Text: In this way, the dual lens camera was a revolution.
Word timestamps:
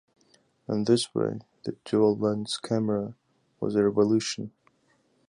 In 0.67 0.85
this 0.85 1.13
way, 1.13 1.41
the 1.61 1.75
dual 1.85 2.17
lens 2.17 2.57
camera 2.57 3.13
was 3.59 3.75
a 3.75 3.83
revolution. 3.83 4.51